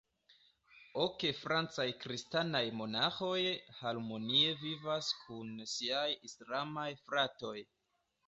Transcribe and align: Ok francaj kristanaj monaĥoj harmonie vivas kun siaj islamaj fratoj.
Ok 1.01 1.25
francaj 1.39 1.85
kristanaj 2.05 2.61
monaĥoj 2.79 3.43
harmonie 3.81 4.55
vivas 4.63 5.09
kun 5.27 5.51
siaj 5.77 6.07
islamaj 6.31 6.89
fratoj. 7.05 7.57